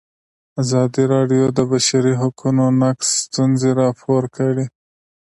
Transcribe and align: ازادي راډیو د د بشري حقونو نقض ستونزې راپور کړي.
ازادي 0.61 1.03
راډیو 1.13 1.45
د 1.51 1.53
د 1.57 1.59
بشري 1.71 2.13
حقونو 2.21 2.63
نقض 2.81 3.07
ستونزې 3.23 3.71
راپور 3.81 4.23
کړي. 4.37 4.65